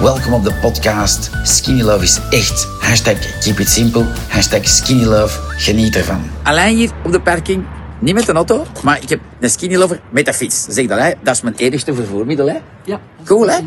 [0.00, 1.30] Welkom op de podcast.
[1.42, 2.68] Skinny Love is echt.
[2.80, 4.04] Hashtag keep it simple.
[4.28, 5.38] Hashtag Skinny Love.
[5.56, 6.30] Geniet ervan.
[6.42, 7.64] Alleen hier op de parking.
[7.98, 10.66] Niet met een auto, maar ik heb een skinny lover met de fiets.
[10.68, 11.10] Zeg dat, hè?
[11.22, 12.46] dat is mijn enigste vervoermiddel.
[12.48, 12.56] Hè?
[12.84, 13.00] Ja.
[13.24, 13.58] Cool, hè?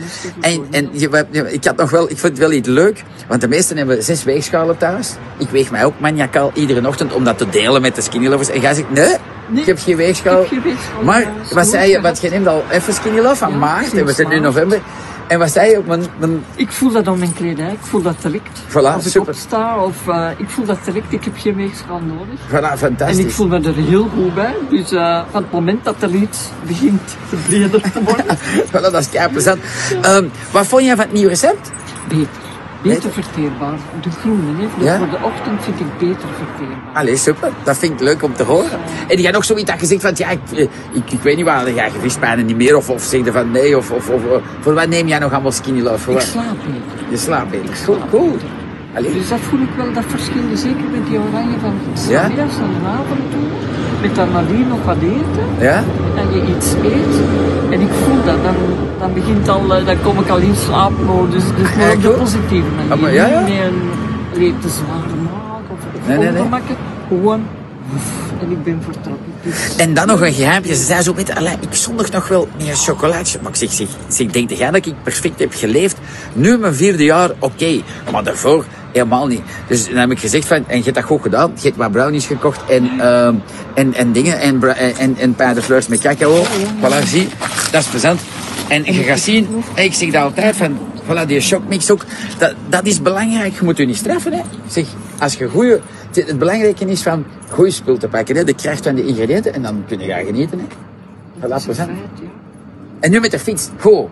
[0.41, 3.41] En, en je, je- ik had nog wel, ik vind het wel iets leuk, want
[3.41, 5.09] de meesten hebben zes weegschalen thuis.
[5.38, 8.50] Ik weeg mij ook maniacaal iedere ochtend om dat te delen met de skinny lovers.
[8.50, 9.15] En jij zegt, nee,
[9.54, 10.41] ik heb geen weegschaal.
[10.43, 13.36] Ik heb geen weegschaal, Maar wat zei je, want je neemt al even skinny love
[13.36, 14.79] van Ja, maart en we zijn nu november.
[15.34, 18.02] En wat zei je op mijn, mijn Ik voel dat aan mijn kledij, ik voel
[18.02, 18.62] dat direct.
[18.70, 19.30] Voilà, Als ik super.
[19.34, 22.39] opsta, of uh, ik voel dat direct, ik heb geen weegschaal nodig.
[22.49, 23.17] voilà, En fantastisch.
[23.25, 24.55] ik voel me er heel goed bij.
[24.70, 27.16] Dus uh, van het moment dat er iets begint
[27.48, 28.38] breder te worden,
[28.70, 29.59] voilà, dat is kei plezant.
[30.02, 31.72] Ehm, wat vond jij van het nieuwe recept?
[32.08, 32.27] beter.
[32.84, 33.78] Beter verteerbaar.
[34.02, 34.84] De groene, hè.
[34.84, 34.98] Ja?
[34.98, 36.94] voor de ochtend vind ik beter verteerbaar.
[36.94, 37.52] Allee, super.
[37.64, 38.80] Dat vind ik leuk om te horen.
[39.08, 40.62] En die had nog zoiets dat gezegd van, ja, ik, eh,
[40.92, 42.76] ik, ik weet niet waar, ja, gewichtspijnen niet meer.
[42.78, 45.32] Of, of zeg je van nee, of, of, of eh, voor wat neem jij nog
[45.32, 45.98] allemaal skinny love?
[45.98, 47.09] Voor Ik slaap beter.
[47.09, 47.70] Je slaapt beter.
[47.70, 48.32] Ik slaap cool.
[48.32, 48.48] beter.
[48.95, 49.14] Allee.
[49.14, 50.42] Dus dat voel ik wel, dat verschil.
[50.53, 51.73] Zeker met die oranje van
[52.09, 52.22] Ja?
[52.22, 52.28] ja?
[52.28, 53.83] en de avond toe.
[54.04, 55.48] Met dan nadien nog wat eten.
[55.59, 55.84] Ja?
[56.16, 57.16] en je iets eet
[57.70, 58.56] en ik voel dat, dan,
[59.00, 61.44] dan begint al, eh, dan kom ik al in slaapmodus.
[61.58, 62.92] Dus maar op de positieve manier.
[62.92, 63.40] Ah, maar ja, ja.
[63.40, 63.92] Niet meer een
[64.34, 66.42] leed te zware maag of, of Nee, nee, nee.
[66.42, 66.76] ongemakken.
[67.08, 67.46] Gewoon,
[68.42, 69.34] en ik ben vertrokken.
[69.42, 70.76] Dus, En dan nog een geheimpje.
[70.76, 73.40] Ze zei zo met, ik zondag nog wel meer chocolaatje.
[73.42, 75.98] Maar ik zeg, zeg, zeg denk jij dat ik perfect heb geleefd?
[76.34, 77.81] Nu mijn vierde jaar, oké.
[78.12, 79.41] Maar daarvoor helemaal niet.
[79.67, 81.52] Dus dan heb ik gezegd van, en je hebt dat goed gedaan.
[81.55, 83.35] Je hebt wat brownies gekocht en, ehm,
[83.73, 84.39] en, en dingen.
[84.39, 86.44] En, en, en, en pain de fleurs met cacao.
[86.81, 87.27] Voilà, zie.
[87.72, 88.22] Dat is plezant.
[88.67, 92.05] En je gaat zien, en ik zeg dat altijd van, voilà, die shockmix ook.
[92.38, 93.53] Dat, dat is belangrijk.
[93.53, 94.41] Je moet je niet straffen, hè.
[94.67, 94.85] Zeg,
[95.19, 95.80] als je goede,
[96.13, 98.44] het, belangrijke is van goede spul te pakken, hè.
[98.44, 100.66] De kracht van de ingrediënten en dan kun je gaan genieten, hè.
[101.39, 101.89] Voilà, plezant.
[103.00, 103.69] En nu met de fiets.
[103.78, 104.09] Go.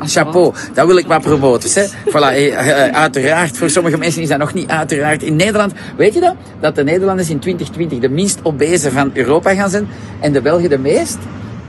[0.00, 1.70] Chapeau, dat wil ik maar promoten.
[1.74, 1.86] Hè.
[1.86, 5.22] Voilà, eh, eh, uiteraard, voor sommige mensen is dat nog niet uiteraard.
[5.22, 6.34] In Nederland, weet je dat?
[6.60, 9.88] Dat de Nederlanders in 2020 de minst obese van Europa gaan zijn
[10.20, 11.18] en de Belgen de meest.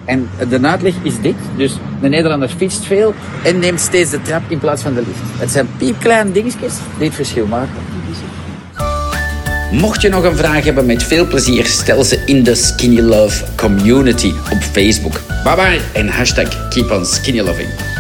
[0.06, 1.36] En de uitleg is dit.
[1.58, 5.40] Dus de Nederlander fietst veel en neemt steeds de trap in plaats van de lift.
[5.40, 7.94] Het zijn piepkleine dingetjes die het verschil maken.
[9.72, 13.44] Mocht je nog een vraag hebben, met veel plezier stel ze in de Skinny Love
[13.56, 15.22] community op Facebook.
[15.44, 17.93] Bye bye en hashtag keep on skinny loving.